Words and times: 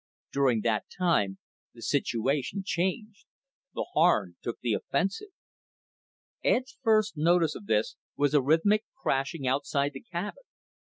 During 0.33 0.61
that 0.61 0.85
time, 0.97 1.37
the 1.75 1.83
situation 1.83 2.63
changed. 2.65 3.25
The 3.75 3.85
Harn 3.93 4.35
took 4.41 4.59
the 4.61 4.73
offensive. 4.73 5.27
Ed's 6.43 6.79
first 6.81 7.17
notice 7.17 7.53
of 7.53 7.67
this 7.67 7.97
was 8.17 8.33
a 8.33 8.41
rhythmic 8.41 8.83
crashing 8.95 9.45
outside 9.47 9.93
the 9.93 10.01
cabin. 10.01 10.41